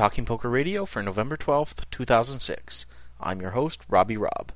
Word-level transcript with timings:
Talking 0.00 0.24
Poker 0.24 0.48
Radio 0.48 0.86
for 0.86 1.02
November 1.02 1.36
12th, 1.36 1.84
2006. 1.90 2.86
I'm 3.20 3.42
your 3.42 3.50
host, 3.50 3.82
Robbie 3.86 4.16
Robb. 4.16 4.50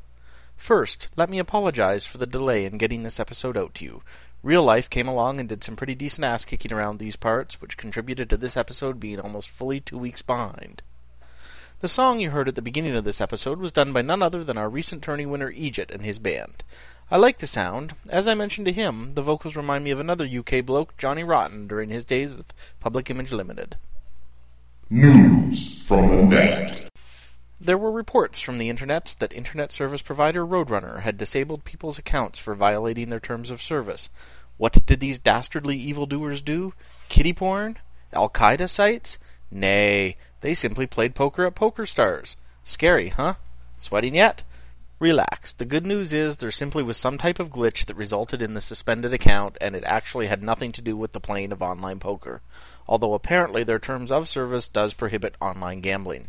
First, 0.56 1.10
let 1.18 1.28
me 1.28 1.38
apologize 1.38 2.06
for 2.06 2.16
the 2.16 2.26
delay 2.26 2.64
in 2.64 2.78
getting 2.78 3.02
this 3.02 3.20
episode 3.20 3.54
out 3.54 3.74
to 3.74 3.84
you. 3.84 4.02
Real 4.42 4.62
life 4.62 4.88
came 4.88 5.06
along 5.06 5.40
and 5.40 5.46
did 5.46 5.62
some 5.62 5.76
pretty 5.76 5.94
decent 5.94 6.24
ass 6.24 6.46
kicking 6.46 6.72
around 6.72 6.98
these 6.98 7.16
parts, 7.16 7.60
which 7.60 7.76
contributed 7.76 8.30
to 8.30 8.38
this 8.38 8.56
episode 8.56 8.98
being 8.98 9.20
almost 9.20 9.50
fully 9.50 9.80
two 9.80 9.98
weeks 9.98 10.22
behind. 10.22 10.82
The 11.80 11.88
song 11.88 12.20
you 12.20 12.30
heard 12.30 12.48
at 12.48 12.54
the 12.54 12.62
beginning 12.62 12.96
of 12.96 13.04
this 13.04 13.20
episode 13.20 13.58
was 13.58 13.70
done 13.70 13.92
by 13.92 14.00
none 14.00 14.22
other 14.22 14.44
than 14.44 14.56
our 14.56 14.70
recent 14.70 15.02
tourney 15.02 15.26
winner 15.26 15.50
Egypt 15.50 15.90
and 15.90 16.06
his 16.06 16.18
band. 16.18 16.64
I 17.10 17.18
like 17.18 17.36
the 17.36 17.46
sound. 17.46 17.94
As 18.08 18.26
I 18.26 18.32
mentioned 18.32 18.66
to 18.68 18.72
him, 18.72 19.10
the 19.10 19.20
vocals 19.20 19.56
remind 19.56 19.84
me 19.84 19.90
of 19.90 20.00
another 20.00 20.26
UK 20.26 20.64
bloke, 20.64 20.96
Johnny 20.96 21.22
Rotten, 21.22 21.68
during 21.68 21.90
his 21.90 22.06
days 22.06 22.34
with 22.34 22.54
Public 22.80 23.10
Image 23.10 23.30
Limited. 23.30 23.76
News 24.90 25.82
from 25.86 26.08
the 26.08 26.22
net. 26.22 26.90
There 27.58 27.78
were 27.78 27.90
reports 27.90 28.40
from 28.40 28.58
the 28.58 28.68
internet 28.68 29.16
that 29.18 29.32
internet 29.32 29.72
service 29.72 30.02
provider 30.02 30.46
Roadrunner 30.46 31.00
had 31.00 31.16
disabled 31.16 31.64
people's 31.64 31.98
accounts 31.98 32.38
for 32.38 32.54
violating 32.54 33.08
their 33.08 33.18
terms 33.18 33.50
of 33.50 33.62
service. 33.62 34.10
What 34.58 34.84
did 34.84 35.00
these 35.00 35.18
dastardly 35.18 35.76
evildoers 35.78 36.42
do? 36.42 36.74
Kitty 37.08 37.32
porn? 37.32 37.78
Al 38.12 38.28
Qaeda 38.28 38.68
sites? 38.68 39.18
Nay, 39.50 40.16
they 40.42 40.52
simply 40.52 40.86
played 40.86 41.14
poker 41.14 41.46
at 41.46 41.54
PokerStars. 41.54 42.36
Scary, 42.62 43.08
huh? 43.08 43.34
Sweating 43.78 44.14
yet? 44.14 44.42
Relax. 45.00 45.52
The 45.52 45.64
good 45.64 45.84
news 45.84 46.12
is 46.12 46.36
there 46.36 46.52
simply 46.52 46.84
was 46.84 46.96
some 46.96 47.18
type 47.18 47.40
of 47.40 47.50
glitch 47.50 47.86
that 47.86 47.96
resulted 47.96 48.40
in 48.40 48.54
the 48.54 48.60
suspended 48.60 49.12
account, 49.12 49.58
and 49.60 49.74
it 49.74 49.82
actually 49.84 50.28
had 50.28 50.40
nothing 50.40 50.70
to 50.70 50.80
do 50.80 50.96
with 50.96 51.10
the 51.10 51.20
playing 51.20 51.50
of 51.50 51.60
online 51.60 51.98
poker, 51.98 52.42
although 52.86 53.14
apparently 53.14 53.64
their 53.64 53.80
terms 53.80 54.12
of 54.12 54.28
service 54.28 54.68
does 54.68 54.94
prohibit 54.94 55.34
online 55.40 55.80
gambling. 55.80 56.28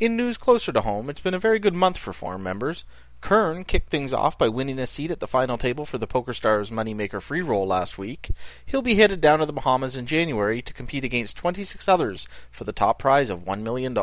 In 0.00 0.16
news 0.16 0.38
closer 0.38 0.72
to 0.72 0.80
home, 0.80 1.10
it's 1.10 1.20
been 1.20 1.34
a 1.34 1.38
very 1.38 1.58
good 1.58 1.74
month 1.74 1.98
for 1.98 2.14
forum 2.14 2.42
members. 2.42 2.86
Kern 3.20 3.64
kicked 3.64 3.90
things 3.90 4.14
off 4.14 4.38
by 4.38 4.48
winning 4.48 4.78
a 4.78 4.86
seat 4.86 5.10
at 5.10 5.20
the 5.20 5.28
final 5.28 5.58
table 5.58 5.84
for 5.84 5.98
the 5.98 6.08
PokerStars 6.08 6.72
Moneymaker 6.72 7.20
free 7.20 7.42
roll 7.42 7.66
last 7.66 7.98
week. 7.98 8.30
He'll 8.64 8.82
be 8.82 8.96
headed 8.96 9.20
down 9.20 9.40
to 9.40 9.46
the 9.46 9.52
Bahamas 9.52 9.94
in 9.94 10.06
January 10.06 10.62
to 10.62 10.72
compete 10.72 11.04
against 11.04 11.36
26 11.36 11.86
others 11.86 12.26
for 12.50 12.64
the 12.64 12.72
top 12.72 12.98
prize 12.98 13.28
of 13.28 13.44
$1 13.44 13.60
million. 13.60 13.96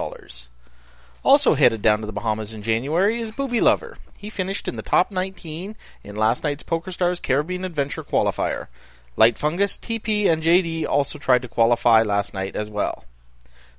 Also 1.23 1.55
headed 1.55 1.81
down 1.81 1.99
to 1.99 2.05
the 2.05 2.13
Bahamas 2.13 2.53
in 2.53 2.61
January 2.61 3.19
is 3.19 3.31
Booby 3.31 3.59
Lover. 3.59 3.97
He 4.17 4.29
finished 4.29 4.69
in 4.69 4.77
the 4.77 4.81
top 4.81 5.11
19 5.11 5.75
in 6.01 6.15
last 6.15 6.45
night's 6.45 6.63
PokerStars 6.63 7.21
Caribbean 7.21 7.65
Adventure 7.65 8.05
qualifier. 8.05 8.67
Light 9.17 9.37
Fungus, 9.37 9.77
TP, 9.77 10.27
and 10.27 10.41
JD 10.41 10.87
also 10.87 11.19
tried 11.19 11.41
to 11.41 11.49
qualify 11.49 12.03
last 12.03 12.33
night 12.33 12.55
as 12.55 12.69
well. 12.69 13.03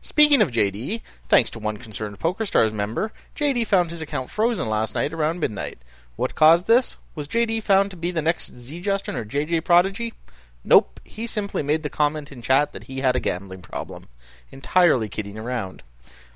Speaking 0.02 0.42
of 0.42 0.50
JD, 0.50 1.00
thanks 1.28 1.48
to 1.50 1.58
one 1.58 1.78
concerned 1.78 2.18
PokerStars 2.18 2.72
member, 2.72 3.10
JD 3.34 3.66
found 3.66 3.90
his 3.90 4.02
account 4.02 4.28
frozen 4.28 4.68
last 4.68 4.94
night 4.94 5.14
around 5.14 5.40
midnight. 5.40 5.78
What 6.16 6.34
caused 6.34 6.66
this? 6.66 6.98
Was 7.14 7.26
JD 7.26 7.62
found 7.62 7.90
to 7.90 7.96
be 7.96 8.10
the 8.10 8.20
next 8.20 8.54
ZeeJustin 8.54 9.14
or 9.14 9.24
JJ 9.24 9.64
Prodigy? 9.64 10.12
Nope, 10.62 11.00
he 11.04 11.26
simply 11.26 11.62
made 11.62 11.82
the 11.82 11.88
comment 11.88 12.30
in 12.30 12.42
chat 12.42 12.72
that 12.72 12.84
he 12.84 13.00
had 13.00 13.16
a 13.16 13.20
gambling 13.20 13.62
problem. 13.62 14.08
Entirely 14.50 15.08
kidding 15.08 15.38
around. 15.38 15.82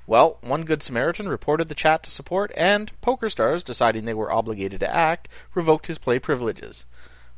Well, 0.07 0.37
one 0.41 0.65
good 0.65 0.83
Samaritan 0.83 1.27
reported 1.27 1.67
the 1.67 1.75
chat 1.75 2.03
to 2.03 2.11
support, 2.11 2.51
and 2.55 2.91
PokerStars, 3.01 3.63
deciding 3.63 4.05
they 4.05 4.13
were 4.13 4.31
obligated 4.31 4.79
to 4.81 4.93
act, 4.93 5.27
revoked 5.53 5.87
his 5.87 5.97
play 5.97 6.19
privileges. 6.19 6.85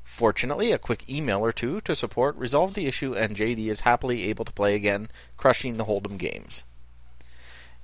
Fortunately, 0.03 0.71
a 0.71 0.77
quick 0.77 1.09
email 1.09 1.39
or 1.39 1.51
two 1.51 1.79
to 1.81 1.95
support 1.95 2.35
resolved 2.35 2.75
the 2.75 2.87
issue, 2.87 3.13
and 3.13 3.35
JD 3.35 3.67
is 3.67 3.81
happily 3.81 4.25
able 4.29 4.45
to 4.45 4.53
play 4.53 4.75
again, 4.75 5.09
crushing 5.37 5.77
the 5.77 5.85
Hold'em 5.85 6.17
games. 6.17 6.63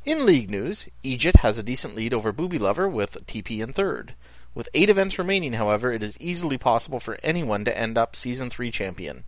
In 0.05 0.25
league 0.25 0.49
news, 0.49 0.89
Egypt 1.01 1.37
has 1.37 1.57
a 1.57 1.63
decent 1.63 1.95
lead 1.95 2.13
over 2.13 2.33
Booby 2.33 2.59
Lover 2.59 2.89
with 2.89 3.25
TP 3.25 3.63
in 3.63 3.71
third. 3.71 4.15
With 4.53 4.67
eight 4.73 4.89
events 4.89 5.17
remaining, 5.17 5.53
however, 5.53 5.93
it 5.93 6.03
is 6.03 6.19
easily 6.19 6.57
possible 6.57 6.99
for 6.99 7.17
anyone 7.23 7.63
to 7.65 7.77
end 7.77 7.97
up 7.97 8.15
Season 8.15 8.49
3 8.49 8.69
champion. 8.69 9.23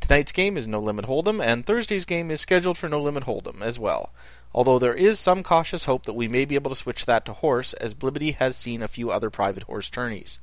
Tonight's 0.00 0.32
game 0.32 0.56
is 0.56 0.66
No 0.66 0.80
Limit 0.80 1.06
Hold'em, 1.06 1.42
and 1.42 1.64
Thursday's 1.64 2.04
game 2.04 2.30
is 2.30 2.40
scheduled 2.40 2.78
for 2.78 2.88
No 2.88 3.02
Limit 3.02 3.24
Hold'em 3.24 3.62
as 3.62 3.78
well. 3.78 4.12
Although 4.52 4.78
there 4.78 4.94
is 4.94 5.20
some 5.20 5.42
cautious 5.42 5.84
hope 5.84 6.06
that 6.06 6.14
we 6.14 6.26
may 6.26 6.44
be 6.44 6.56
able 6.56 6.70
to 6.70 6.76
switch 6.76 7.06
that 7.06 7.24
to 7.26 7.32
horse, 7.32 7.72
as 7.74 7.94
Blibbity 7.94 8.34
has 8.36 8.56
seen 8.56 8.82
a 8.82 8.88
few 8.88 9.10
other 9.10 9.30
private 9.30 9.64
horse 9.64 9.88
tourneys. 9.88 10.40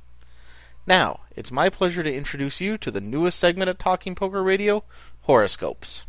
Now, 0.86 1.20
it's 1.36 1.52
my 1.52 1.68
pleasure 1.68 2.02
to 2.02 2.14
introduce 2.14 2.60
you 2.60 2.78
to 2.78 2.90
the 2.90 3.00
newest 3.00 3.38
segment 3.38 3.68
at 3.68 3.78
Talking 3.78 4.14
Poker 4.14 4.42
Radio 4.42 4.84
Horoscopes. 5.22 6.06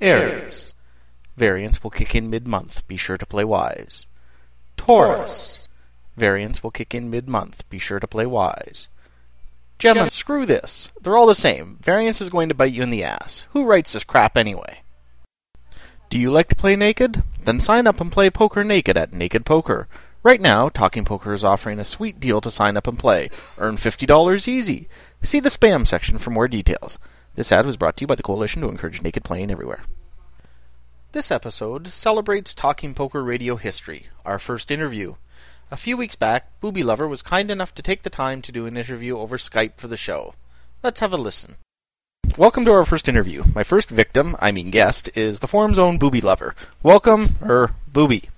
Aries. 0.00 0.74
Variance 1.36 1.82
will 1.82 1.90
kick 1.90 2.14
in 2.14 2.30
mid 2.30 2.48
month. 2.48 2.86
Be 2.88 2.96
sure 2.96 3.18
to 3.18 3.26
play 3.26 3.44
wise. 3.44 4.06
Taurus. 4.78 5.68
Variance 6.16 6.62
will 6.62 6.70
kick 6.70 6.94
in 6.94 7.10
mid 7.10 7.28
month. 7.28 7.68
Be 7.68 7.78
sure 7.78 8.00
to 8.00 8.06
play 8.06 8.24
wise. 8.24 8.88
Gemini. 9.78 10.08
Screw 10.08 10.46
this. 10.46 10.90
They're 11.02 11.18
all 11.18 11.26
the 11.26 11.34
same. 11.34 11.76
Variance 11.82 12.22
is 12.22 12.30
going 12.30 12.48
to 12.48 12.54
bite 12.54 12.72
you 12.72 12.82
in 12.82 12.88
the 12.88 13.04
ass. 13.04 13.46
Who 13.50 13.66
writes 13.66 13.92
this 13.92 14.04
crap 14.04 14.38
anyway? 14.38 14.80
Do 16.08 16.18
you 16.18 16.30
like 16.30 16.48
to 16.48 16.54
play 16.54 16.76
naked? 16.76 17.24
Then 17.42 17.58
sign 17.58 17.86
up 17.86 18.00
and 18.00 18.12
play 18.12 18.30
poker 18.30 18.62
naked 18.62 18.96
at 18.96 19.12
Naked 19.12 19.44
Poker. 19.44 19.88
Right 20.22 20.40
now, 20.40 20.68
Talking 20.68 21.04
Poker 21.04 21.32
is 21.32 21.44
offering 21.44 21.78
a 21.78 21.84
sweet 21.84 22.20
deal 22.20 22.40
to 22.40 22.50
sign 22.50 22.76
up 22.76 22.86
and 22.86 22.98
play. 22.98 23.28
Earn 23.58 23.76
$50 23.76 24.48
easy. 24.48 24.88
See 25.22 25.40
the 25.40 25.48
spam 25.48 25.86
section 25.86 26.18
for 26.18 26.30
more 26.30 26.48
details. 26.48 26.98
This 27.34 27.50
ad 27.50 27.66
was 27.66 27.76
brought 27.76 27.96
to 27.98 28.02
you 28.02 28.06
by 28.06 28.14
the 28.14 28.22
Coalition 28.22 28.62
to 28.62 28.68
Encourage 28.68 29.02
Naked 29.02 29.24
Playing 29.24 29.50
Everywhere. 29.50 29.82
This 31.12 31.30
episode 31.30 31.88
celebrates 31.88 32.54
Talking 32.54 32.94
Poker 32.94 33.22
radio 33.22 33.56
history, 33.56 34.06
our 34.24 34.38
first 34.38 34.70
interview. 34.70 35.16
A 35.70 35.76
few 35.76 35.96
weeks 35.96 36.14
back, 36.14 36.60
Booby 36.60 36.84
Lover 36.84 37.08
was 37.08 37.22
kind 37.22 37.50
enough 37.50 37.74
to 37.74 37.82
take 37.82 38.04
the 38.04 38.10
time 38.10 38.42
to 38.42 38.52
do 38.52 38.66
an 38.66 38.76
interview 38.76 39.18
over 39.18 39.36
Skype 39.36 39.78
for 39.78 39.88
the 39.88 39.96
show. 39.96 40.34
Let's 40.82 41.00
have 41.00 41.12
a 41.12 41.16
listen. 41.16 41.56
Welcome 42.38 42.66
to 42.66 42.72
our 42.72 42.84
first 42.84 43.08
interview. 43.08 43.44
My 43.54 43.62
first 43.62 43.88
victim, 43.88 44.36
I 44.38 44.52
mean 44.52 44.68
guest, 44.68 45.08
is 45.14 45.40
the 45.40 45.46
forum's 45.46 45.78
own 45.78 45.96
Booby 45.96 46.20
Lover. 46.20 46.54
Welcome, 46.82 47.36
er, 47.42 47.70
Booby. 47.90 48.28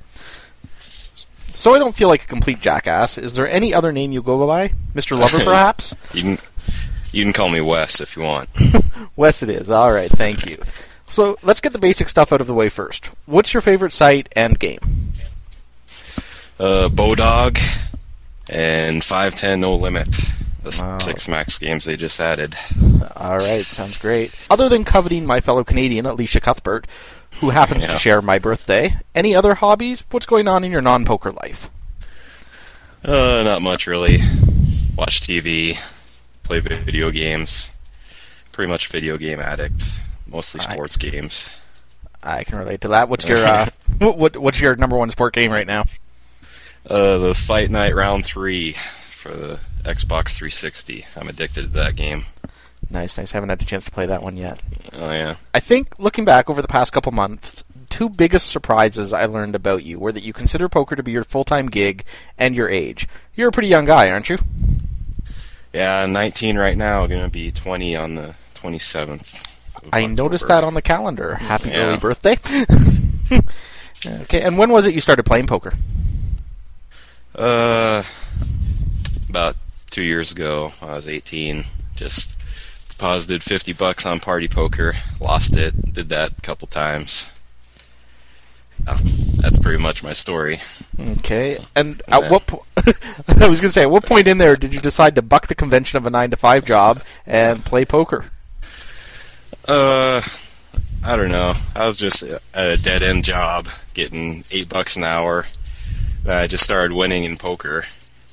So 0.79 1.75
I 1.75 1.81
don't 1.81 1.97
feel 1.97 2.07
like 2.07 2.23
a 2.23 2.29
complete 2.29 2.61
jackass. 2.61 3.19
Is 3.19 3.35
there 3.35 3.49
any 3.49 3.75
other 3.75 3.91
name 3.91 4.13
you 4.13 4.23
go 4.23 4.47
by, 4.47 4.73
Mister 4.95 5.17
Lover, 5.17 5.41
perhaps? 5.45 5.97
You 6.15 6.23
can 6.23 6.39
you 7.11 7.25
can 7.25 7.33
call 7.33 7.49
me 7.49 7.61
Wes 7.61 8.01
if 8.01 8.17
you 8.17 8.23
want. 8.23 8.49
Wes, 9.17 9.43
it 9.43 9.51
is. 9.51 9.69
All 9.69 9.91
right, 9.91 10.11
thank 10.11 10.49
you. 10.49 10.59
So 11.09 11.37
let's 11.43 11.61
get 11.61 11.73
the 11.73 11.81
basic 11.81 12.09
stuff 12.09 12.33
out 12.33 12.41
of 12.41 12.47
the 12.47 12.55
way 12.55 12.69
first. 12.69 13.11
What's 13.27 13.53
your 13.53 13.63
favorite 13.63 13.93
site 13.93 14.29
and 14.37 14.61
game? 14.61 15.11
Uh, 16.61 16.89
Bodog 16.89 17.59
and 18.49 19.03
five 19.03 19.35
ten 19.35 19.59
no 19.59 19.75
limit. 19.75 20.38
The 20.69 20.85
Wow. 20.85 20.99
six 20.99 21.29
max 21.29 21.59
games 21.59 21.87
they 21.87 21.97
just 21.97 22.21
added. 22.21 22.55
All 23.17 23.39
right, 23.39 23.63
sounds 23.65 23.97
great. 23.99 24.35
Other 24.51 24.69
than 24.69 24.85
coveting 24.85 25.25
my 25.25 25.41
fellow 25.41 25.65
Canadian, 25.65 26.05
Alicia 26.05 26.41
Cuthbert, 26.41 26.87
who 27.41 27.51
happens 27.51 27.87
to 27.87 27.99
share 27.99 28.21
my 28.21 28.39
birthday, 28.39 28.97
any 29.15 29.35
other 29.35 29.55
hobbies? 29.55 30.05
What's 30.11 30.27
going 30.27 30.47
on 30.47 30.65
in 30.65 30.71
your 30.71 30.83
non 30.83 31.05
poker 31.07 31.33
life? 31.33 31.71
Uh, 33.05 33.43
not 33.45 33.63
much 33.63 33.87
really. 33.87 34.19
Watch 34.97 35.21
TV, 35.21 35.79
play 36.43 36.59
video 36.59 37.11
games. 37.11 37.71
Pretty 38.53 38.71
much 38.71 38.89
video 38.89 39.17
game 39.17 39.41
addict. 39.41 39.93
Mostly 40.27 40.61
I- 40.61 40.73
sports 40.73 40.97
games. 40.99 41.49
I 42.23 42.43
can 42.45 42.59
relate 42.59 42.81
to 42.83 42.89
that. 42.89 43.09
What's 43.09 43.27
your 43.29 43.39
uh, 43.39 43.69
what, 43.99 44.19
what 44.19 44.37
what's 44.37 44.61
your 44.61 44.75
number 44.75 44.97
one 44.97 45.09
sport 45.09 45.33
game 45.33 45.51
right 45.53 45.67
now? 45.67 45.85
Uh, 46.85 47.19
the 47.19 47.35
Fight 47.35 47.71
Night 47.71 47.95
Round 47.95 48.25
Three 48.25 48.73
for 48.73 49.31
the 49.31 49.61
Xbox 49.81 50.37
360. 50.37 51.05
I'm 51.17 51.29
addicted 51.29 51.63
to 51.63 51.69
that 51.69 51.97
game. 51.97 52.27
Nice, 52.91 53.17
nice. 53.19 53.33
Haven't 53.33 53.51
had 53.51 53.61
a 53.61 53.65
chance 53.65 53.85
to 53.85 53.91
play 53.91 54.07
that 54.07 54.23
one 54.23 54.37
yet. 54.37 54.61
Oh 54.95 55.11
yeah. 55.13 55.37
I 55.53 55.61
think 55.61 55.99
looking 55.99 56.25
back 56.25 56.49
over 56.49 56.63
the 56.63 56.69
past 56.69 56.93
couple 56.93 57.13
months, 57.13 57.65
two 57.91 58.09
biggest 58.09 58.47
surprises 58.47 59.13
I 59.13 59.27
learned 59.27 59.55
about 59.55 59.85
you 59.85 59.99
were 59.99 60.13
that 60.13 60.23
you 60.23 60.33
consider 60.33 60.69
poker 60.69 60.97
to 60.97 61.03
be 61.03 61.13
your 61.13 61.25
full 61.25 61.45
time 61.45 61.67
gig 61.67 62.05
and 62.39 62.55
your 62.55 62.69
age. 62.69 63.07
You're 63.35 63.49
a 63.49 63.53
pretty 63.53 63.69
young 63.69 63.85
guy, 63.85 64.11
aren't 64.11 64.31
you? 64.31 64.39
Yeah, 65.73 66.07
19 66.07 66.57
right 66.57 66.77
now. 66.77 67.07
Gonna 67.07 67.29
be 67.29 67.51
20 67.51 67.95
on 67.95 68.15
the 68.15 68.35
27th. 68.55 69.57
of 69.85 69.89
I 69.93 70.07
noticed 70.07 70.49
that 70.49 70.65
on 70.65 70.75
the 70.75 70.83
calendar. 70.83 71.35
Happy 71.35 71.69
Yeah. 71.71 71.77
early 71.89 71.99
birthday. 71.99 72.39
okay, 74.23 74.41
and 74.43 74.57
when 74.57 74.71
was 74.71 74.87
it 74.87 74.95
you 74.95 75.01
started 75.03 75.25
playing 75.25 75.47
poker? 75.47 75.75
Uh, 77.35 78.03
about 79.29 79.57
two 79.99 80.05
years 80.05 80.31
ago, 80.31 80.73
I 80.81 80.95
was 80.95 81.09
18. 81.09 81.65
Just 81.97 82.39
deposited 82.89 83.43
50 83.43 83.73
bucks 83.73 84.07
on 84.07 84.21
Party 84.21 84.47
Poker, 84.47 84.95
lost 85.21 85.57
it, 85.57 85.93
did 85.93 86.09
that 86.11 86.39
a 86.39 86.41
couple 86.41 86.69
times. 86.69 87.29
Uh, 88.87 88.97
that's 89.39 89.59
pretty 89.59 89.83
much 89.83 90.05
my 90.05 90.13
story. 90.13 90.61
Okay, 91.19 91.59
and 91.75 92.01
at 92.07 92.31
what 92.31 92.47
po- 92.47 92.65
I 92.77 93.49
was 93.49 93.61
going 93.61 93.71
to 93.71 93.73
say, 93.73 93.83
at 93.83 93.91
what 93.91 94.07
point 94.07 94.29
in 94.29 94.39
there 94.39 94.55
did 94.55 94.73
you 94.73 94.81
decide 94.81 95.17
to 95.17 95.23
buck 95.23 95.49
the 95.49 95.57
convention 95.57 95.97
of 95.97 96.07
a 96.07 96.11
nine 96.11 96.31
to 96.31 96.37
five 96.37 96.65
job 96.65 97.03
and 97.27 97.65
play 97.65 97.85
poker? 97.85 98.27
Uh, 99.67 100.23
I 101.03 101.17
don't 101.17 101.33
know. 101.33 101.55
I 101.75 101.89
was 101.89 101.99
just 101.99 102.23
at 102.23 102.41
a 102.55 102.81
dead 102.81 103.03
end 103.03 103.25
job, 103.25 103.67
getting 103.95 104.45
eight 104.53 104.69
bucks 104.69 104.97
an 104.97 105.03
hour. 105.03 105.47
I 106.25 106.47
just 106.47 106.63
started 106.63 106.95
winning 106.95 107.25
in 107.25 107.37
poker. 107.37 107.83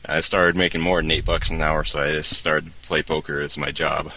I 0.08 0.20
started 0.20 0.56
making 0.56 0.82
more 0.82 1.02
than 1.02 1.12
eight 1.12 1.26
bucks 1.26 1.50
an 1.50 1.62
hour, 1.62 1.84
so 1.84 2.02
I 2.02 2.12
just 2.12 2.38
started 2.38 2.68
to 2.68 2.88
play 2.88 3.02
poker 3.04 3.40
as 3.42 3.58
my 3.58 3.72
job. 3.72 4.12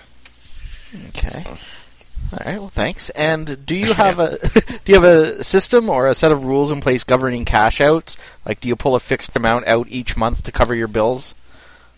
Okay. 1.08 1.44
All 1.44 2.38
right. 2.44 2.58
Well, 2.58 2.68
thanks. 2.68 3.10
And 3.10 3.64
do 3.64 3.74
you 3.74 3.92
have 3.94 4.18
a 4.18 4.38
do 4.84 4.92
you 4.92 5.00
have 5.00 5.04
a 5.04 5.42
system 5.42 5.88
or 5.88 6.06
a 6.06 6.14
set 6.14 6.32
of 6.32 6.44
rules 6.44 6.70
in 6.70 6.80
place 6.80 7.04
governing 7.04 7.44
cash 7.44 7.80
outs? 7.80 8.16
Like, 8.44 8.60
do 8.60 8.68
you 8.68 8.76
pull 8.76 8.94
a 8.94 9.00
fixed 9.00 9.36
amount 9.36 9.66
out 9.66 9.88
each 9.88 10.16
month 10.16 10.42
to 10.44 10.52
cover 10.52 10.74
your 10.74 10.88
bills? 10.88 11.34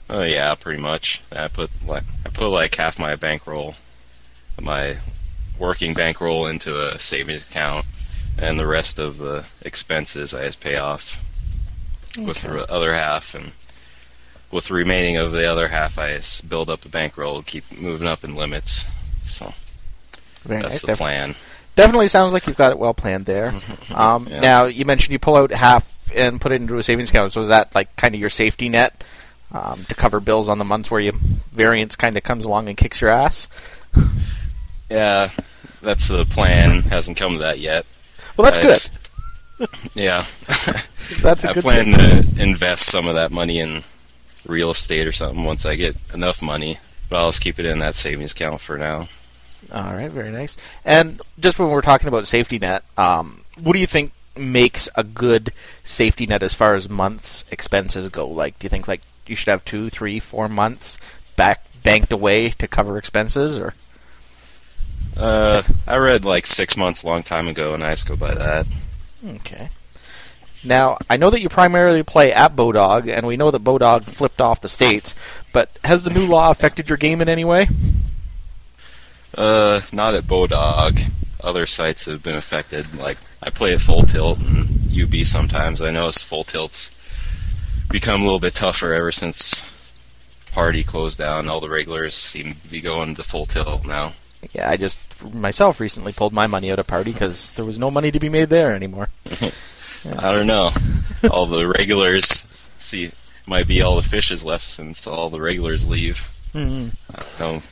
Oh 0.09 0.23
yeah, 0.23 0.54
pretty 0.56 0.80
much. 0.80 1.23
I 1.30 1.49
put 1.49 1.70
like 1.87 2.04
I 2.26 2.30
put 2.30 2.49
like 2.49 2.75
half 2.75 2.99
my 2.99 3.16
bankroll, 3.16 3.76
my 4.61 4.97
working 5.59 5.94
bankroll 5.94 6.47
into 6.47 6.75
a 6.80 6.99
savings 6.99 7.49
account, 7.49 7.87
and 8.38 8.59
the 8.59 8.66
rest 8.66 8.99
of 8.99 9.18
the 9.18 9.44
expenses 9.62 10.35
I 10.35 10.47
just 10.47 10.61
pay 10.61 10.76
off 10.76 11.25
with 12.18 12.42
the 12.42 12.70
other 12.73 12.94
half, 12.94 13.35
and 13.37 13.52
with 14.50 14.69
the 14.69 14.75
remaining 14.75 15.16
of 15.16 15.30
the 15.30 15.50
other 15.50 15.69
half, 15.69 15.99
I 15.99 16.21
build 16.49 16.71
up 16.71 16.80
the 16.80 16.88
bankroll, 16.88 17.42
keep 17.42 17.64
moving 17.80 18.09
up 18.09 18.25
in 18.25 18.35
limits. 18.35 18.85
So 19.23 19.52
Very 20.42 20.62
that's 20.62 20.75
nice. 20.75 20.80
the 20.83 20.87
Def- 20.88 20.99
plan. 20.99 21.35
Definitely 21.76 22.09
sounds 22.09 22.33
like 22.33 22.47
you've 22.47 22.57
got 22.57 22.73
it 22.73 22.78
well 22.78 22.95
planned 22.95 23.26
there. 23.26 23.54
Um, 23.95 24.26
Yeah. 24.28 24.40
Now, 24.40 24.64
you 24.66 24.85
mentioned 24.85 25.12
you 25.12 25.19
pull 25.19 25.37
out 25.37 25.52
half 25.52 26.11
and 26.14 26.40
put 26.40 26.52
it 26.52 26.61
into 26.61 26.76
a 26.78 26.83
savings 26.83 27.11
account. 27.11 27.33
So 27.33 27.40
is 27.40 27.49
that 27.49 27.75
like 27.75 27.95
kind 27.97 28.14
of 28.14 28.21
your 28.21 28.30
safety 28.30 28.69
net 28.69 29.04
um, 29.52 29.85
to 29.88 29.95
cover 29.95 30.19
bills 30.21 30.49
on 30.49 30.59
the 30.59 30.64
months 30.64 30.90
where 30.90 31.00
your 31.00 31.14
variance 31.52 31.95
kind 31.97 32.16
of 32.16 32.23
comes 32.25 32.45
along 32.45 32.69
and 32.69 32.76
kicks 32.76 33.00
your 33.00 33.11
ass? 33.11 33.47
Yeah, 34.90 35.30
that's 35.83 36.09
the 36.09 36.25
plan. 36.25 36.83
Hasn't 36.83 37.16
come 37.16 37.35
to 37.35 37.38
that 37.38 37.61
yet. 37.61 37.88
Well, 38.37 38.50
that's 38.50 38.59
good. 39.59 39.69
Yeah. 39.95 40.25
That's 41.23 41.45
a 41.45 41.50
I 41.50 41.52
good 41.52 41.62
plan 41.62 41.95
thing. 41.95 42.35
to 42.35 42.42
invest 42.42 42.88
some 42.88 43.07
of 43.07 43.14
that 43.16 43.30
money 43.30 43.59
in 43.61 43.83
real 44.47 44.70
estate 44.70 45.06
or 45.06 45.12
something 45.12 45.44
once 45.44 45.66
I 45.66 45.76
get 45.76 45.97
enough 46.14 46.42
money. 46.42 46.78
But 47.09 47.18
I'll 47.20 47.28
just 47.28 47.40
keep 47.42 47.59
it 47.59 47.64
in 47.66 47.80
that 47.80 47.94
savings 47.94 48.32
account 48.32 48.61
for 48.61 48.78
now. 48.78 49.09
All 49.73 49.94
right, 49.94 50.11
very 50.11 50.30
nice. 50.30 50.56
And 50.85 51.20
just 51.38 51.59
when 51.59 51.70
we're 51.70 51.80
talking 51.82 52.09
about 52.09 52.26
safety 52.26 52.59
net, 52.59 52.85
um, 52.97 53.42
what 53.61 53.73
do 53.75 53.78
you 53.80 53.87
think 53.87 54.12
makes 54.37 54.88
a 54.94 55.02
good 55.04 55.52
safety 55.85 56.25
net 56.26 56.42
as 56.42 56.54
far 56.54 56.75
as 56.76 56.88
months 56.88 57.44
expenses 57.50 58.09
go? 58.09 58.26
Like, 58.28 58.59
do 58.59 58.64
you 58.64 58.68
think 58.68 58.87
like 58.88 59.02
you 59.26 59.37
should 59.37 59.49
have 59.50 59.64
two, 59.64 59.90
three, 59.90 60.18
four 60.20 60.49
months 60.49 60.99
back 61.37 61.64
banked 61.82 62.12
away 62.12 62.50
to 62.50 62.66
cover 62.68 62.97
expenses, 62.97 63.59
or 63.59 63.75
Uh, 65.16 65.62
I 65.87 65.97
read 65.97 66.25
like 66.25 66.47
six 66.47 66.76
months 66.76 67.02
a 67.02 67.06
long 67.09 67.23
time 67.23 67.49
ago, 67.49 67.75
and 67.75 67.82
I 67.85 67.90
just 67.90 68.09
go 68.09 68.16
by 68.16 68.35
that. 68.35 68.66
okay? 69.26 69.68
Now, 70.64 70.99
I 71.09 71.17
know 71.17 71.31
that 71.31 71.40
you 71.40 71.49
primarily 71.49 72.02
play 72.02 72.33
at 72.33 72.55
Bodog, 72.55 73.09
and 73.09 73.26
we 73.26 73.37
know 73.37 73.50
that 73.50 73.64
Bodog 73.64 74.05
flipped 74.05 74.40
off 74.40 74.61
the 74.61 74.69
states. 74.69 75.14
But 75.52 75.71
has 75.85 76.02
the 76.02 76.11
new 76.11 76.26
law 76.26 76.50
affected 76.50 76.88
your 76.88 76.99
game 76.99 77.21
in 77.21 77.29
any 77.29 77.45
way? 77.45 77.69
Uh, 79.37 79.81
not 79.93 80.14
at 80.14 80.25
Bodog. 80.25 81.11
Other 81.43 81.67
sites 81.67 82.07
have 82.07 82.23
been 82.23 82.37
affected. 82.37 82.95
Like 82.95 83.19
I 83.43 83.50
play 83.50 83.73
at 83.73 83.81
Full 83.81 84.02
Tilt 84.02 84.38
and 84.40 84.90
UB 84.93 85.25
sometimes. 85.25 85.81
I 85.81 85.90
notice 85.90 86.23
Full 86.23 86.45
Tilt's 86.45 86.95
become 87.90 88.21
a 88.21 88.25
little 88.25 88.40
bit 88.40 88.55
tougher 88.55 88.93
ever 88.93 89.11
since 89.11 89.93
Party 90.52 90.85
closed 90.85 91.19
down. 91.19 91.49
All 91.49 91.61
the 91.61 91.71
regulars 91.71 92.14
seem 92.14 92.55
to 92.55 92.69
be 92.69 92.81
going 92.81 93.14
to 93.14 93.23
Full 93.23 93.47
Tilt 93.47 93.87
now. 93.87 94.12
Yeah, 94.52 94.69
I 94.69 94.76
just 94.76 95.07
myself 95.33 95.81
recently 95.81 96.12
pulled 96.12 96.33
my 96.33 96.47
money 96.47 96.71
out 96.71 96.79
of 96.79 96.87
Party 96.87 97.12
because 97.12 97.55
there 97.55 97.64
was 97.64 97.79
no 97.79 97.90
money 97.90 98.11
to 98.11 98.21
be 98.21 98.29
made 98.29 98.50
there 98.50 98.75
anymore. 98.75 99.09
I 100.19 100.33
don't 100.33 100.47
know. 100.47 100.71
all 101.30 101.47
the 101.47 101.66
regulars 101.66 102.47
see 102.78 103.11
might 103.47 103.66
be 103.66 103.83
all 103.83 103.97
the 103.97 104.02
fishes 104.02 104.45
left 104.45 104.64
since 104.64 105.07
all 105.07 105.28
the 105.30 105.40
regulars 105.40 105.88
leave. 105.88 106.30
hmm 106.52 106.88
No, 107.38 107.62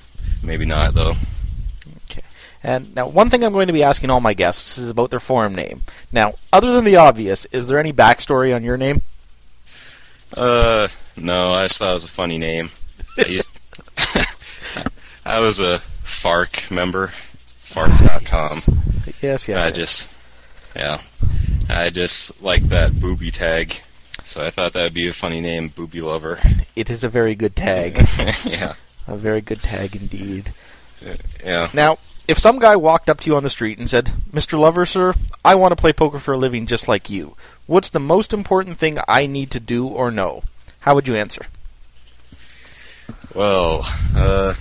maybe 0.42 0.64
not 0.64 0.94
though. 0.94 1.14
Okay. 2.10 2.22
And 2.62 2.94
now, 2.94 3.08
one 3.08 3.30
thing 3.30 3.44
I'm 3.44 3.52
going 3.52 3.68
to 3.68 3.72
be 3.72 3.82
asking 3.82 4.10
all 4.10 4.20
my 4.20 4.34
guests 4.34 4.76
is 4.78 4.90
about 4.90 5.10
their 5.10 5.20
forum 5.20 5.54
name. 5.54 5.82
Now, 6.10 6.34
other 6.52 6.72
than 6.72 6.84
the 6.84 6.96
obvious, 6.96 7.44
is 7.46 7.68
there 7.68 7.78
any 7.78 7.92
backstory 7.92 8.54
on 8.54 8.64
your 8.64 8.76
name? 8.76 9.02
Uh, 10.34 10.88
no, 11.16 11.54
I 11.54 11.64
just 11.64 11.78
thought 11.78 11.90
it 11.90 11.94
was 11.94 12.04
a 12.04 12.08
funny 12.08 12.38
name. 12.38 12.70
I 13.18 13.26
used, 13.26 13.50
I 15.24 15.40
was 15.40 15.60
a 15.60 15.78
Fark 15.78 16.70
member, 16.70 17.08
Fark.com. 17.56 18.60
Yes, 19.22 19.48
yes. 19.48 19.50
I 19.50 19.66
yes. 19.66 19.76
just, 19.76 20.14
yeah, 20.76 21.00
I 21.68 21.90
just 21.90 22.42
like 22.42 22.62
that 22.64 22.98
booby 22.98 23.30
tag, 23.30 23.74
so 24.24 24.44
I 24.44 24.50
thought 24.50 24.72
that 24.72 24.82
would 24.82 24.94
be 24.94 25.08
a 25.08 25.12
funny 25.12 25.40
name, 25.40 25.68
Booby 25.68 26.00
Lover. 26.00 26.38
It 26.74 26.90
is 26.90 27.04
a 27.04 27.08
very 27.08 27.34
good 27.34 27.54
tag. 27.54 27.96
yeah, 28.44 28.74
a 29.06 29.16
very 29.16 29.40
good 29.40 29.60
tag 29.60 29.94
indeed. 29.94 30.52
yeah. 31.44 31.68
Now, 31.74 31.98
if 32.28 32.38
some 32.38 32.58
guy 32.58 32.76
walked 32.76 33.08
up 33.08 33.20
to 33.20 33.30
you 33.30 33.36
on 33.36 33.42
the 33.42 33.50
street 33.50 33.78
and 33.78 33.88
said, 33.88 34.12
Mr. 34.32 34.58
Lover, 34.58 34.84
sir, 34.84 35.14
I 35.44 35.54
want 35.54 35.72
to 35.72 35.80
play 35.80 35.92
poker 35.92 36.18
for 36.18 36.34
a 36.34 36.38
living 36.38 36.66
just 36.66 36.86
like 36.86 37.08
you. 37.08 37.36
What's 37.66 37.90
the 37.90 38.00
most 38.00 38.34
important 38.34 38.78
thing 38.78 38.98
I 39.08 39.26
need 39.26 39.50
to 39.52 39.60
do 39.60 39.86
or 39.86 40.10
know? 40.10 40.42
How 40.80 40.94
would 40.94 41.08
you 41.08 41.16
answer? 41.16 41.46
Well, 43.34 43.86
uh, 44.14 44.54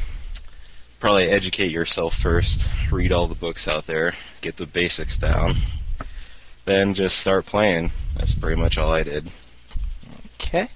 probably 0.99 1.29
educate 1.29 1.71
yourself 1.71 2.15
first. 2.15 2.71
Read 2.91 3.11
all 3.11 3.27
the 3.27 3.35
books 3.35 3.67
out 3.67 3.85
there. 3.85 4.13
Get 4.41 4.57
the 4.57 4.65
basics 4.65 5.17
down. 5.17 5.55
Then 6.67 6.93
just 6.93 7.17
start 7.17 7.45
playing. 7.45 7.91
That's 8.17 8.33
pretty 8.33 8.59
much 8.59 8.77
all 8.77 8.91
I 8.93 9.01
did. 9.01 9.33
Okay. 10.35 10.67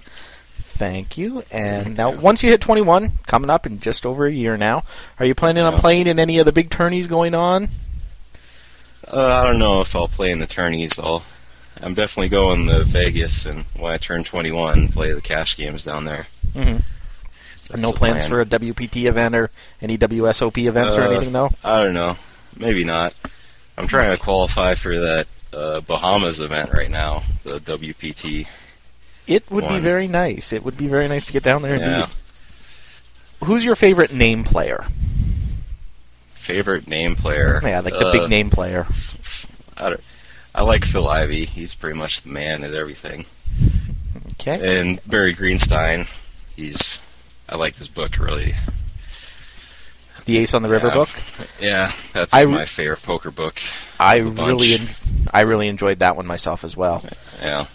Thank 0.54 1.18
you. 1.18 1.42
And 1.50 1.98
now, 1.98 2.10
once 2.10 2.42
you 2.42 2.48
hit 2.48 2.62
21, 2.62 3.12
coming 3.26 3.50
up 3.50 3.66
in 3.66 3.78
just 3.78 4.06
over 4.06 4.24
a 4.24 4.32
year 4.32 4.56
now, 4.56 4.84
are 5.20 5.26
you 5.26 5.34
planning 5.34 5.62
on 5.64 5.78
playing 5.78 6.06
in 6.06 6.18
any 6.18 6.38
of 6.38 6.46
the 6.46 6.52
big 6.52 6.70
tourneys 6.70 7.06
going 7.08 7.34
on? 7.34 7.68
Uh, 9.12 9.26
I 9.26 9.46
don't 9.46 9.58
know 9.58 9.82
if 9.82 9.94
I'll 9.94 10.08
play 10.08 10.30
in 10.30 10.38
the 10.38 10.46
tourneys. 10.46 10.98
I'll, 10.98 11.24
I'm 11.82 11.92
definitely 11.92 12.30
going 12.30 12.68
to 12.68 12.84
Vegas, 12.84 13.44
and 13.44 13.64
when 13.76 13.92
I 13.92 13.98
turn 13.98 14.24
21, 14.24 14.88
play 14.88 15.12
the 15.12 15.20
cash 15.20 15.58
games 15.58 15.84
down 15.84 16.06
there. 16.06 16.26
Mm-hmm. 16.54 17.78
No 17.78 17.90
the 17.90 17.96
plans 17.98 18.26
plan. 18.26 18.30
for 18.30 18.40
a 18.40 18.46
WPT 18.46 19.04
event 19.04 19.34
or 19.34 19.50
any 19.82 19.98
WSOP 19.98 20.56
events 20.66 20.96
or 20.96 21.02
Uh, 21.02 21.10
anything, 21.10 21.32
though? 21.32 21.50
I 21.62 21.82
don't 21.82 21.92
know. 21.94 22.16
Maybe 22.56 22.82
not. 22.82 23.12
I'm 23.76 23.86
trying 23.86 24.16
to 24.16 24.22
qualify 24.22 24.74
for 24.74 24.98
that 24.98 25.26
uh, 25.52 25.80
Bahamas 25.82 26.40
event 26.40 26.72
right 26.72 26.90
now, 26.90 27.22
the 27.44 27.58
WPT. 27.60 28.46
It 29.26 29.48
would 29.50 29.68
be 29.68 29.78
very 29.78 30.08
nice. 30.08 30.52
It 30.52 30.64
would 30.64 30.76
be 30.76 30.88
very 30.88 31.06
nice 31.08 31.26
to 31.26 31.32
get 31.32 31.42
down 31.42 31.62
there 31.62 31.76
Yeah. 31.76 31.94
indeed. 32.02 32.14
Who's 33.44 33.64
your 33.64 33.76
favorite 33.76 34.12
name 34.12 34.44
player? 34.44 34.84
Favorite 36.34 36.88
name 36.88 37.14
player? 37.14 37.60
Yeah, 37.62 37.80
like 37.80 37.94
the 37.94 38.06
Uh, 38.08 38.12
big 38.12 38.28
name 38.30 38.50
player. 38.50 38.86
I, 39.76 39.90
don't- 39.90 40.00
I 40.54 40.62
like 40.62 40.84
Phil 40.84 41.08
Ivey. 41.08 41.44
He's 41.44 41.74
pretty 41.74 41.96
much 41.96 42.22
the 42.22 42.30
man 42.30 42.64
at 42.64 42.74
everything. 42.74 43.24
Okay. 44.34 44.80
And 44.80 44.98
Barry 45.06 45.34
Greenstein. 45.34 46.08
He's. 46.56 47.02
I 47.48 47.56
like 47.56 47.76
this 47.76 47.88
book 47.88 48.18
really. 48.18 48.54
The 50.24 50.38
Ace 50.38 50.54
on 50.54 50.62
the 50.62 50.68
River 50.68 50.88
Yeah. 50.88 50.94
book. 50.94 51.08
Yeah, 51.60 51.92
that's 52.12 52.32
I 52.34 52.44
my 52.46 52.64
favorite 52.64 53.02
poker 53.02 53.30
book. 53.30 53.60
I 53.98 54.16
of 54.16 54.24
the 54.26 54.30
bunch. 54.30 54.46
really, 54.48 54.74
en- 54.74 54.88
I 55.32 55.40
really 55.42 55.68
enjoyed 55.68 55.98
that 56.00 56.16
one 56.16 56.26
myself 56.26 56.64
as 56.64 56.76
well. 56.76 57.04
Yeah. 57.42 57.66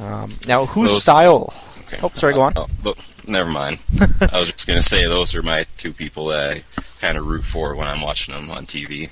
Um, 0.00 0.30
now, 0.46 0.66
whose 0.66 0.90
Those- 0.92 1.02
style? 1.02 1.52
Okay. 1.86 1.98
Oh, 2.02 2.10
sorry, 2.14 2.34
go 2.34 2.42
on. 2.42 2.54
Oh, 2.56 2.94
never 3.26 3.48
mind. 3.50 3.78
I 4.20 4.38
was 4.38 4.50
just 4.52 4.66
gonna 4.66 4.82
say 4.82 5.06
those 5.06 5.34
are 5.34 5.42
my 5.42 5.66
two 5.76 5.92
people 5.92 6.26
that 6.28 6.50
I 6.52 6.62
kind 7.00 7.16
of 7.18 7.26
root 7.26 7.44
for 7.44 7.74
when 7.74 7.88
I'm 7.88 8.00
watching 8.00 8.34
them 8.34 8.50
on 8.50 8.66
TV. 8.66 9.10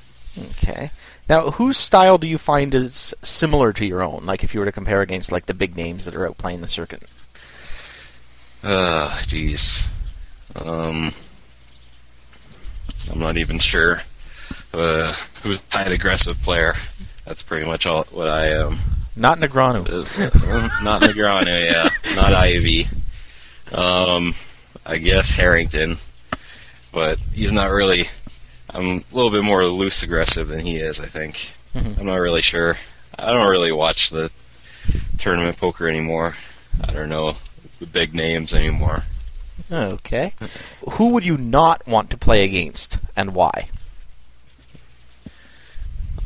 Okay. 0.62 0.90
Now, 1.28 1.50
whose 1.52 1.76
style 1.76 2.18
do 2.18 2.28
you 2.28 2.38
find 2.38 2.72
is 2.74 3.12
similar 3.22 3.72
to 3.72 3.84
your 3.86 4.00
own? 4.02 4.24
Like, 4.26 4.44
if 4.44 4.54
you 4.54 4.60
were 4.60 4.66
to 4.66 4.70
compare 4.72 5.00
against 5.02 5.32
like 5.32 5.46
the 5.46 5.54
big 5.54 5.76
names 5.76 6.04
that 6.04 6.14
are 6.14 6.26
out 6.26 6.38
playing 6.38 6.60
the 6.60 6.68
circuit. 6.68 7.02
Uh, 8.62 9.08
jeez. 9.22 9.90
Um, 10.54 11.12
I'm 13.10 13.18
not 13.18 13.36
even 13.36 13.58
sure. 13.58 13.98
Uh, 14.72 15.12
who's 15.42 15.62
tight 15.62 15.92
aggressive 15.92 16.40
player? 16.42 16.74
That's 17.24 17.42
pretty 17.42 17.66
much 17.66 17.86
all 17.86 18.04
what 18.10 18.28
I 18.28 18.48
am. 18.48 18.78
Not 19.16 19.38
Negreanu. 19.38 19.86
Uh, 19.88 20.82
not 20.82 21.02
Negreanu, 21.02 21.64
yeah. 21.64 21.88
Not 22.14 22.34
Ivey. 22.34 22.88
Um, 23.72 24.34
I 24.84 24.98
guess 24.98 25.34
Harrington, 25.34 25.96
but 26.92 27.18
he's 27.32 27.52
not 27.52 27.70
really. 27.70 28.04
I'm 28.70 28.98
a 28.98 29.14
little 29.14 29.30
bit 29.30 29.42
more 29.44 29.64
loose 29.66 30.02
aggressive 30.02 30.48
than 30.48 30.60
he 30.60 30.76
is. 30.76 31.00
I 31.00 31.06
think. 31.06 31.52
Mhm. 31.74 31.98
I'm 32.00 32.06
not 32.06 32.16
really 32.16 32.42
sure. 32.42 32.76
I 33.18 33.32
don't 33.32 33.48
really 33.48 33.72
watch 33.72 34.10
the 34.10 34.30
tournament 35.18 35.56
poker 35.58 35.88
anymore. 35.88 36.36
I 36.86 36.92
don't 36.92 37.08
know 37.08 37.36
the 37.78 37.86
big 37.86 38.14
names 38.14 38.52
anymore. 38.54 39.04
Okay. 39.70 40.32
Who 40.90 41.12
would 41.12 41.24
you 41.24 41.36
not 41.36 41.86
want 41.86 42.10
to 42.10 42.16
play 42.16 42.44
against, 42.44 42.98
and 43.16 43.34
why? 43.34 43.68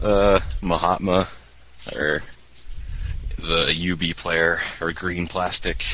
Uh, 0.02 0.40
Mahatma, 0.62 1.28
or 1.94 2.22
the 3.38 3.92
UB 3.92 4.16
player, 4.16 4.60
or 4.80 4.92
Green 4.92 5.26
Plastic. 5.26 5.84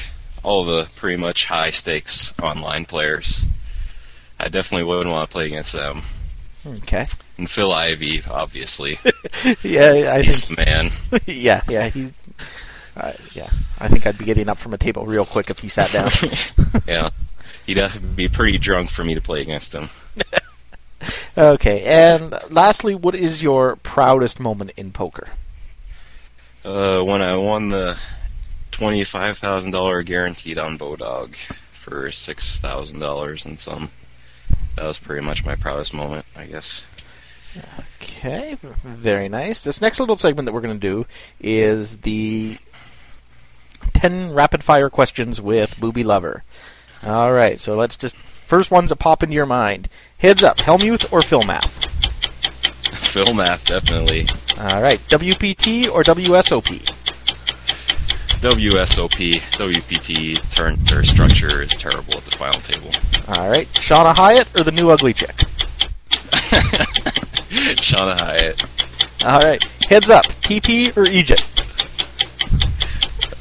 All 0.43 0.65
the 0.65 0.89
pretty 0.97 1.17
much 1.21 1.47
high 1.47 1.71
stakes 1.71 2.33
online 2.41 2.85
players. 2.85 3.49
I 4.39 4.49
definitely 4.49 4.85
wouldn't 4.85 5.11
want 5.11 5.29
to 5.29 5.33
play 5.35 5.47
against 5.47 5.73
them. 5.73 6.03
Okay. 6.67 7.07
And 7.39 7.49
Phil 7.51 7.73
Ivey, 7.73 8.23
obviously. 8.31 8.99
Yeah, 9.63 10.13
I 10.15 10.23
He's 10.23 10.45
think. 10.45 10.59
the 10.59 10.65
man. 10.65 10.91
yeah, 11.27 11.61
yeah, 11.69 11.89
he. 11.89 12.11
Uh, 12.97 13.13
yeah, 13.33 13.49
I 13.79 13.89
think 13.89 14.07
I'd 14.07 14.17
be 14.19 14.25
getting 14.25 14.49
up 14.49 14.57
from 14.59 14.73
a 14.73 14.79
table 14.79 15.05
real 15.07 15.25
quick 15.27 15.51
if 15.51 15.59
he 15.61 15.69
sat 15.69 15.93
down. 15.93 16.11
yeah. 16.89 17.11
He'd 17.67 17.79
have 17.79 17.95
to 17.95 18.01
be 18.01 18.29
pretty 18.29 18.59
drunk 18.59 18.91
for 18.91 19.05
me 19.05 19.15
to 19.15 19.21
play 19.21 19.43
against 19.43 19.75
him. 19.75 19.89
okay, 21.39 21.85
and 21.85 22.35
lastly, 22.51 22.95
what 22.95 23.15
is 23.15 23.43
your 23.43 23.77
proudest 23.77 24.39
moment 24.39 24.73
in 24.77 24.93
poker? 24.93 25.29
Uh, 26.65 27.01
when 27.01 27.23
I 27.23 27.37
won 27.37 27.69
the 27.69 28.01
twenty-five 28.71 29.39
thousand 29.39 29.73
dollar 29.73 30.03
guaranteed 30.03 30.59
on 30.59 30.79
Bodog 30.79 31.35
for 31.73 32.11
six 32.13 32.61
thousand 32.61 33.01
dollars 33.01 33.45
and 33.47 33.59
some. 33.59 33.91
That 34.77 34.87
was 34.87 34.99
pretty 34.99 35.25
much 35.25 35.45
my 35.45 35.57
proudest 35.57 35.95
moment, 35.95 36.27
I 36.37 36.45
guess. 36.45 36.87
Okay, 38.01 38.57
very 38.61 39.29
nice. 39.29 39.65
This 39.65 39.81
next 39.81 40.01
little 40.01 40.17
segment 40.17 40.47
that 40.47 40.53
we're 40.53 40.61
going 40.61 40.79
to 40.79 40.89
do 40.89 41.07
is 41.41 41.99
the 41.99 42.59
10 43.95 44.33
rapid 44.33 44.63
fire 44.63 44.91
questions 44.91 45.41
with 45.41 45.81
Booby 45.81 46.05
Lover. 46.05 46.45
All 47.03 47.33
right, 47.33 47.59
so 47.59 47.77
let's 47.77 47.97
just. 47.97 48.17
First 48.17 48.71
ones 48.71 48.91
that 48.91 48.97
pop 48.97 49.25
into 49.25 49.35
your 49.35 49.47
mind. 49.47 49.89
Heads 50.19 50.45
up, 50.45 50.59
Hellmuth 50.59 51.13
or 51.13 51.21
Philmath? 51.21 51.85
Phil 52.95 53.35
Math, 53.35 53.65
definitely. 53.65 54.29
All 54.59 54.81
right, 54.81 55.01
WPT 55.09 55.91
or 55.91 56.05
WSOP? 56.05 56.85
WSOP, 58.41 59.41
WPT 59.57 60.55
turn 60.55 60.79
or 60.93 61.03
structure 61.03 61.63
is 61.63 61.75
terrible 61.75 62.15
at 62.15 62.25
the 62.25 62.31
final 62.31 62.61
table. 62.61 62.91
All 63.27 63.49
right, 63.49 63.69
Shana 63.75 64.15
Hiatt 64.15 64.47
or 64.55 64.63
the 64.63 64.71
new 64.71 64.91
ugly 64.91 65.15
chick? 65.15 65.35
Shana 67.81 68.17
Hiatt. 68.17 68.63
All 69.23 69.41
right, 69.41 69.63
heads 69.89 70.11
up, 70.11 70.27
TP 70.43 70.97
or 70.97 71.07
Egypt? 71.07 71.63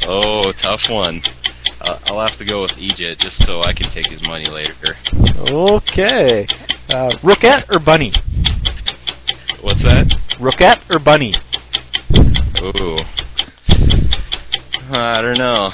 Oh, 0.07 0.51
tough 0.53 0.89
one. 0.89 1.21
Uh, 1.85 1.99
I'll 2.07 2.19
have 2.19 2.35
to 2.37 2.45
go 2.45 2.63
with 2.63 2.79
Egypt 2.79 3.21
just 3.21 3.45
so 3.45 3.61
I 3.61 3.71
can 3.71 3.89
take 3.89 4.09
his 4.09 4.23
money 4.23 4.47
later. 4.47 4.95
Okay, 5.37 6.47
uh, 6.89 7.11
Rookette 7.21 7.69
or 7.69 7.77
Bunny? 7.77 8.11
What's 9.61 9.83
that? 9.83 10.07
Rookette 10.39 10.81
or 10.89 10.97
Bunny? 10.97 11.35
Ooh. 12.63 13.03
I 14.91 15.21
don't 15.21 15.37
know. 15.37 15.71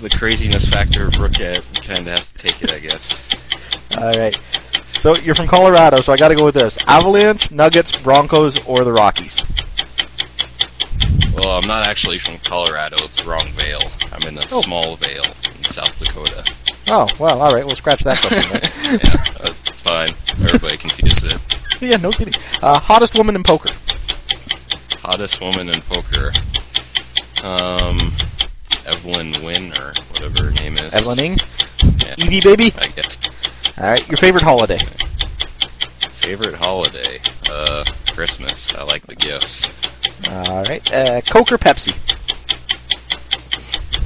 The 0.00 0.10
craziness 0.10 0.68
factor 0.68 1.06
of 1.06 1.14
Rookette 1.14 1.62
kind 1.86 2.00
of 2.00 2.14
has 2.14 2.32
to 2.32 2.38
take 2.38 2.62
it, 2.62 2.70
I 2.70 2.80
guess. 2.80 3.30
All 3.96 4.18
right. 4.18 4.36
So 4.84 5.14
you're 5.16 5.36
from 5.36 5.46
Colorado, 5.46 6.00
so 6.00 6.12
I 6.12 6.16
got 6.16 6.28
to 6.28 6.34
go 6.34 6.44
with 6.44 6.54
this: 6.54 6.78
Avalanche, 6.86 7.52
Nuggets, 7.52 7.92
Broncos, 8.02 8.58
or 8.66 8.84
the 8.84 8.92
Rockies. 8.92 9.40
Well, 11.38 11.56
I'm 11.56 11.66
not 11.68 11.84
actually 11.84 12.18
from 12.18 12.38
Colorado. 12.38 12.96
It's 12.98 13.22
the 13.22 13.28
wrong 13.28 13.48
Vale. 13.52 13.88
I'm 14.12 14.22
in 14.24 14.36
a 14.38 14.42
Oh. 14.50 14.60
small 14.60 14.96
Vale 14.96 15.24
in 15.56 15.64
South 15.64 15.98
Dakota. 15.98 16.44
Oh 16.88 17.08
well, 17.18 17.40
all 17.40 17.52
right. 17.52 17.64
We'll 17.64 17.74
scratch 17.76 18.02
that 18.04 18.18
question. 18.18 18.70
Yeah, 18.88 19.34
that's, 19.42 19.82
fine. 19.82 20.14
Everybody 20.30 20.78
confuses 20.78 21.24
it. 21.32 21.40
yeah, 21.80 21.96
no 21.98 22.10
kidding. 22.10 22.32
Uh, 22.62 22.78
hottest 22.80 23.14
woman 23.14 23.36
in 23.36 23.42
poker. 23.42 23.68
Hottest 25.00 25.40
woman 25.42 25.68
in 25.68 25.82
poker. 25.82 26.32
Um, 27.42 28.12
Evelyn 28.86 29.42
Wynn 29.42 29.74
or 29.74 29.92
whatever 30.10 30.44
her 30.44 30.50
name 30.50 30.78
is. 30.78 30.94
Evelyn 30.94 31.18
Ng, 31.18 31.38
Yeah, 31.98 32.14
Evie 32.16 32.40
baby. 32.40 32.72
I 32.78 32.88
guess. 32.88 33.18
All 33.78 33.84
right. 33.88 34.08
Your 34.08 34.16
favorite 34.16 34.42
holiday? 34.42 34.80
Favorite 36.14 36.54
holiday? 36.54 37.18
Uh, 37.48 37.84
Christmas. 38.12 38.74
I 38.74 38.82
like 38.84 39.06
the 39.06 39.14
gifts. 39.16 39.70
All 40.26 40.62
right. 40.64 40.92
Uh, 40.92 41.20
Coke 41.30 41.52
or 41.52 41.58
Pepsi? 41.58 41.96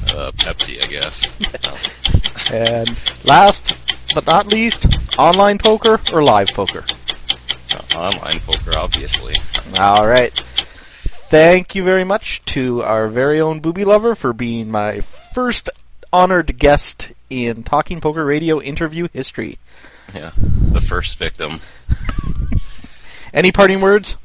Uh, 0.09 0.31
Pepsi, 0.33 0.83
I 0.83 0.87
guess. 0.87 1.37
And 2.51 2.89
last 3.25 3.73
but 4.15 4.27
not 4.27 4.47
least, 4.47 4.87
online 5.19 5.59
poker 5.59 6.01
or 6.13 6.23
live 6.23 6.49
poker? 6.49 6.85
Uh, 7.71 7.97
online 7.97 8.41
poker, 8.41 8.77
obviously. 8.77 9.37
All 9.75 10.07
right. 10.07 10.33
Thank 10.35 11.75
you 11.75 11.83
very 11.83 12.05
much 12.05 12.45
to 12.47 12.83
our 12.83 13.09
very 13.09 13.41
own 13.41 13.61
Booby 13.61 13.85
Lover 13.85 14.15
for 14.15 14.33
being 14.33 14.71
my 14.71 15.01
first 15.01 15.71
honored 16.13 16.59
guest 16.59 17.13
in 17.31 17.63
Talking 17.63 18.01
Poker 18.01 18.25
Radio 18.25 18.61
interview 18.61 19.09
history. 19.13 19.59
Yeah, 20.15 20.33
the 20.37 20.81
first 20.83 21.19
victim. 21.19 21.61
Any 23.33 23.51
parting 23.51 23.81
words? 23.81 24.19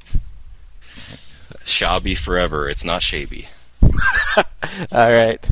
Shabby 1.67 2.15
forever. 2.15 2.69
It's 2.69 2.85
not 2.85 3.01
shabby. 3.01 3.47
All 3.83 4.45
right. 4.91 5.45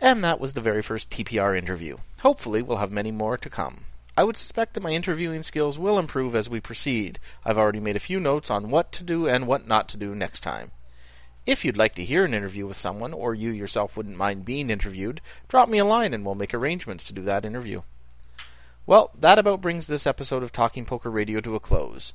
And 0.00 0.22
that 0.22 0.38
was 0.38 0.52
the 0.52 0.60
very 0.60 0.82
first 0.82 1.10
TPR 1.10 1.58
interview. 1.58 1.96
Hopefully, 2.20 2.62
we'll 2.62 2.76
have 2.76 2.92
many 2.92 3.10
more 3.10 3.36
to 3.36 3.50
come. 3.50 3.84
I 4.16 4.22
would 4.22 4.36
suspect 4.36 4.74
that 4.74 4.82
my 4.82 4.92
interviewing 4.92 5.42
skills 5.42 5.78
will 5.78 5.98
improve 5.98 6.36
as 6.36 6.48
we 6.48 6.60
proceed. 6.60 7.18
I've 7.44 7.58
already 7.58 7.80
made 7.80 7.96
a 7.96 8.00
few 8.00 8.20
notes 8.20 8.50
on 8.52 8.70
what 8.70 8.92
to 8.92 9.02
do 9.02 9.26
and 9.26 9.48
what 9.48 9.66
not 9.66 9.88
to 9.88 9.96
do 9.96 10.14
next 10.14 10.40
time. 10.40 10.70
If 11.44 11.64
you'd 11.64 11.76
like 11.76 11.96
to 11.96 12.04
hear 12.04 12.24
an 12.24 12.32
interview 12.32 12.64
with 12.64 12.76
someone, 12.76 13.12
or 13.12 13.34
you 13.34 13.50
yourself 13.50 13.96
wouldn't 13.96 14.16
mind 14.16 14.44
being 14.44 14.70
interviewed, 14.70 15.20
drop 15.48 15.68
me 15.68 15.78
a 15.78 15.84
line 15.84 16.14
and 16.14 16.24
we'll 16.24 16.36
make 16.36 16.54
arrangements 16.54 17.02
to 17.04 17.12
do 17.12 17.22
that 17.22 17.44
interview. 17.44 17.82
Well, 18.86 19.10
that 19.18 19.40
about 19.40 19.60
brings 19.60 19.88
this 19.88 20.06
episode 20.06 20.44
of 20.44 20.52
Talking 20.52 20.84
Poker 20.84 21.10
Radio 21.10 21.40
to 21.40 21.56
a 21.56 21.60
close. 21.60 22.12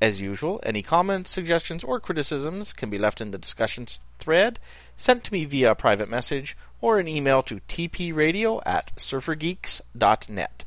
As 0.00 0.20
usual, 0.20 0.60
any 0.62 0.82
comments, 0.82 1.30
suggestions, 1.30 1.82
or 1.82 2.00
criticisms 2.00 2.74
can 2.74 2.90
be 2.90 2.98
left 2.98 3.20
in 3.20 3.30
the 3.30 3.38
discussions 3.38 4.00
thread, 4.18 4.58
sent 4.96 5.24
to 5.24 5.32
me 5.32 5.46
via 5.46 5.74
private 5.74 6.10
message, 6.10 6.56
or 6.80 6.98
an 6.98 7.08
email 7.08 7.42
to 7.44 7.60
tpradio 7.60 8.60
at 8.66 8.94
surfergeeks.net. 8.96 10.64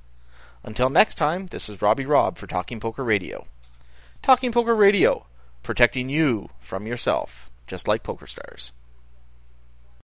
Until 0.64 0.90
next 0.90 1.16
time, 1.16 1.48
this 1.48 1.70
is 1.70 1.82
Robbie 1.82 2.06
Robb 2.06 2.38
for 2.38 2.48
Talking 2.48 2.80
Poker 2.80 3.04
Radio. 3.04 3.46
Talking 4.22 4.52
Poker 4.52 4.76
Radio, 4.76 5.26
protecting 5.64 6.10
you 6.10 6.50
from 6.60 6.88
yourself, 6.88 7.50
just 7.68 7.88
like 7.88 8.04
Poker 8.04 8.28
Stars. 8.28 8.74